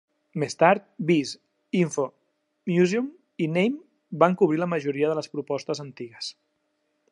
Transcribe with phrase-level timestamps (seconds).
[0.43, 1.33] Més tard, biz,
[1.81, 2.05] info,
[2.71, 3.11] museum
[3.47, 6.35] i name van cobrir la majoria de les propostes antigues.